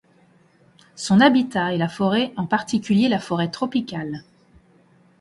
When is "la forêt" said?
1.77-2.33, 3.07-3.51